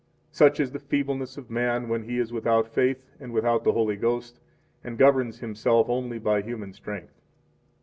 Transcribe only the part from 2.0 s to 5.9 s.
he is without faith and without the Holy Ghost, and governs himself